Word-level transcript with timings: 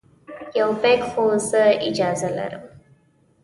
یو 0.59 0.69
بیک 0.81 1.01
خو 1.11 1.23
زه 1.49 1.63
اجازه 1.87 2.29
لرم. 2.37 2.63